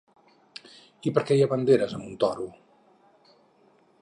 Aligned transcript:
I 1.11 1.13
per 1.17 1.23
què 1.27 1.37
hi 1.39 1.45
ha 1.47 1.49
banderes 1.53 1.95
amb 1.99 2.09
un 2.09 2.19
toro? 2.25 2.49